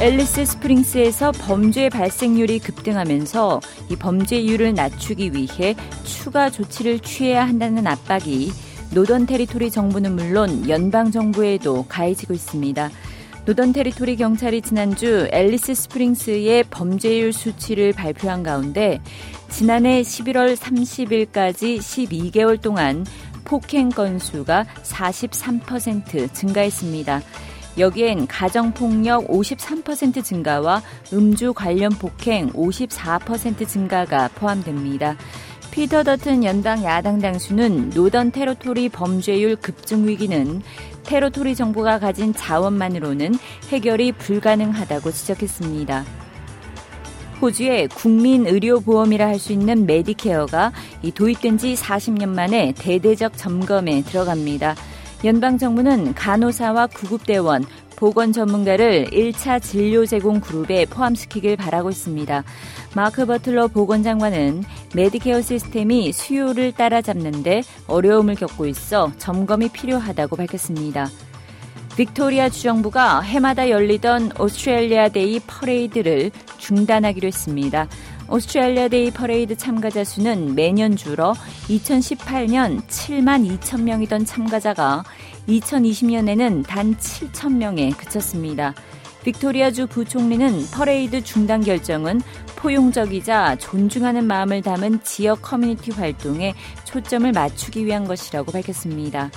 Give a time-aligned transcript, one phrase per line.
[0.00, 3.60] 앨리스 스프링스에서 범죄 발생률이 급등하면서
[3.90, 8.50] 이 범죄율을 낮추기 위해 추가 조치를 취해야 한다는 압박이
[8.94, 12.90] 노던 테리토리 정부는 물론 연방 정부에도 가해지고 있습니다.
[13.44, 19.02] 노던 테리토리 경찰이 지난주 앨리스 스프링스의 범죄율 수치를 발표한 가운데
[19.50, 23.04] 지난해 11월 30일까지 12개월 동안
[23.44, 27.20] 폭행 건수가 43% 증가했습니다.
[27.78, 30.82] 여기엔 가정폭력 53% 증가와
[31.12, 35.16] 음주 관련 폭행 54% 증가가 포함됩니다.
[35.70, 40.62] 피터 더튼 연방 야당 당수는 노던 테러토리 범죄율 급증 위기는
[41.04, 43.36] 테러토리 정부가 가진 자원만으로는
[43.68, 46.04] 해결이 불가능하다고 지적했습니다.
[47.40, 50.72] 호주의 국민 의료보험이라 할 수 있는 메디케어가
[51.14, 54.74] 도입된 지 40년 만에 대대적 점검에 들어갑니다.
[55.22, 62.42] 연방 정부는 간호사와 구급대원, 보건 전문가를 1차 진료 제공 그룹에 포함시키길 바라고 있습니다.
[62.96, 71.10] 마크 버틀러 보건장관은 메디케어 시스템이 수요를 따라잡는데 어려움을 겪고 있어 점검이 필요하다고 밝혔습니다.
[72.00, 77.88] 빅토리아 주정부가 해마다 열리던 오스트레일리아 데이 퍼레이드를 중단하기로 했습니다.
[78.26, 81.34] 오스트레일리아 데이 퍼레이드 참가자 수는 매년 줄어
[81.68, 85.04] 2018년 7만 2천 명이던 참가자가
[85.46, 88.72] 2020년에는 단 7천 명에 그쳤습니다.
[89.22, 92.22] 빅토리아주 부총리는 퍼레이드 중단 결정은
[92.56, 99.30] 포용적이자 존중하는 마음을 담은 지역 커뮤니티 활동에 초점을 맞추기 위한 것이라고 밝혔습니다.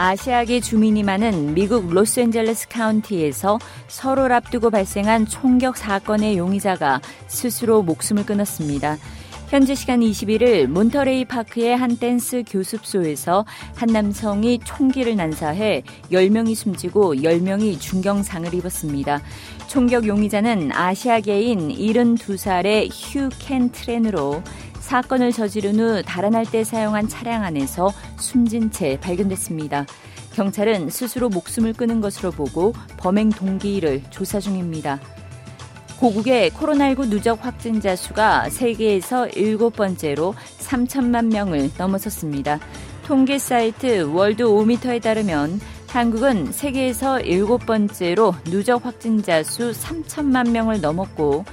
[0.00, 8.96] 아시아계 주민이 많은 미국 로스앤젤레스 카운티에서 설을 앞두고 발생한 총격 사건의 용의자가 스스로 목숨을 끊었습니다.
[9.50, 13.44] 현지 시간 21일 몬터레이 파크의 한 댄스 교습소에서
[13.74, 19.20] 한 남성이 총기를 난사해 10명이 숨지고 10명이 중경상을 입었습니다.
[19.66, 24.42] 총격 용의자는 아시아계인 72살의 휴 켄 트렌으로
[24.90, 29.86] 사건을 저지른 후 달아날 때 사용한 차량 안에서 숨진 채 발견됐습니다.
[30.32, 34.98] 경찰은 스스로 목숨을 끊은 것으로 보고 범행 동기를 조사 중입니다.
[36.00, 42.58] 고국의 코로나19 누적 확진자 수가 세계에서 일곱 번째로 3천만 명을 넘어섰습니다.
[43.04, 45.60] 통계 사이트 월드 오미터에 따르면
[45.92, 51.44] 한국은 세계에서 일곱 번째로 누적 확진자 수 3천만 명을 넘었고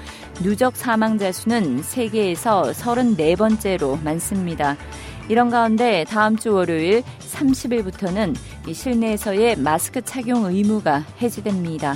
[0.43, 4.77] 누적 사망자 수는 세계에서 34번째로 많습니다.
[5.27, 8.35] 이런 가운데 다음 주 월요일 30일부터는
[8.71, 11.95] 실내에서의 마스크 착용 의무가 해지됩니다.